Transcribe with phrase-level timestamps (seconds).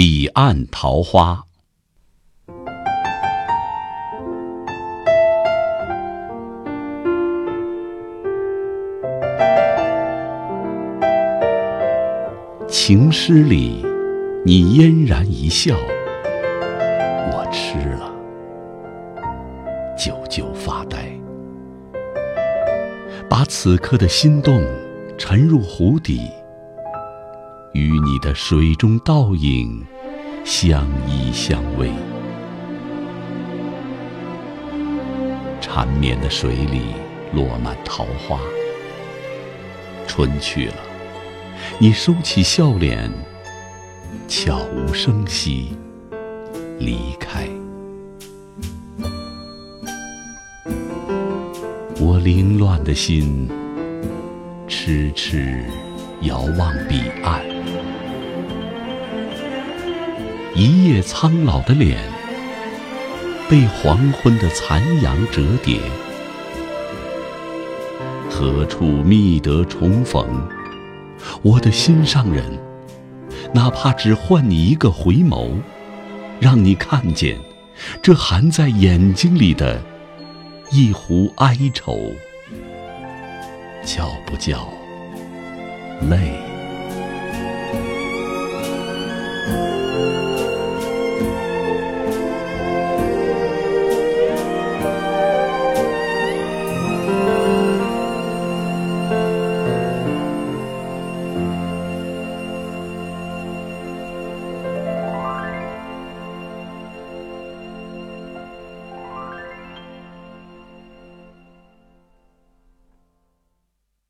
[0.00, 1.42] 彼岸桃花。
[12.68, 13.84] 情诗里，
[14.46, 15.74] 你嫣然一笑，
[17.32, 18.12] 我痴了，
[19.96, 21.08] 久久发呆，
[23.28, 24.64] 把此刻的心动
[25.18, 26.20] 沉入湖底，
[27.72, 29.84] 与你的水中倒影
[30.44, 31.90] 相依相偎。
[35.60, 36.80] 缠绵的水里
[37.32, 38.40] 落满桃花，
[40.06, 40.74] 春去了。
[41.78, 43.12] 你收起笑脸，
[44.26, 45.76] 悄无声息
[46.78, 47.46] 离开。
[52.00, 53.48] 我凌乱的心，
[54.66, 55.64] 痴痴
[56.22, 57.57] 遥望彼岸。
[60.58, 61.96] 一夜苍老的脸，
[63.48, 65.78] 被黄昏的残阳折叠。
[68.28, 70.26] 何处觅得重逢？
[71.42, 72.58] 我的心上人，
[73.54, 75.52] 哪怕只换你一个回眸，
[76.40, 77.38] 让你看见
[78.02, 79.80] 这含在眼睛里的
[80.72, 82.12] 一壶哀愁，
[83.84, 84.68] 叫不叫
[86.10, 86.47] 泪？